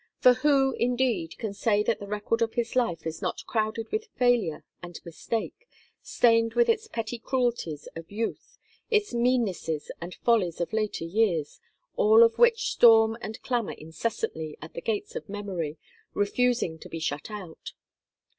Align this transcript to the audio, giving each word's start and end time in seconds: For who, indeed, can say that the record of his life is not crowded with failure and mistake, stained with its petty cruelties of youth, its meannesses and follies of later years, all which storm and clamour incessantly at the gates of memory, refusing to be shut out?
For 0.17 0.33
who, 0.33 0.71
indeed, 0.79 1.37
can 1.37 1.53
say 1.53 1.83
that 1.83 1.99
the 1.99 2.07
record 2.07 2.41
of 2.41 2.55
his 2.55 2.75
life 2.75 3.05
is 3.05 3.21
not 3.21 3.45
crowded 3.45 3.91
with 3.91 4.07
failure 4.17 4.65
and 4.81 4.99
mistake, 5.05 5.67
stained 6.01 6.55
with 6.55 6.69
its 6.69 6.87
petty 6.87 7.19
cruelties 7.19 7.87
of 7.95 8.09
youth, 8.11 8.57
its 8.89 9.13
meannesses 9.13 9.91
and 10.01 10.15
follies 10.15 10.59
of 10.59 10.73
later 10.73 11.05
years, 11.05 11.59
all 11.97 12.27
which 12.29 12.71
storm 12.71 13.15
and 13.21 13.43
clamour 13.43 13.73
incessantly 13.77 14.57
at 14.59 14.73
the 14.73 14.81
gates 14.81 15.15
of 15.15 15.29
memory, 15.29 15.77
refusing 16.15 16.79
to 16.79 16.89
be 16.89 16.97
shut 16.99 17.29
out? 17.29 17.73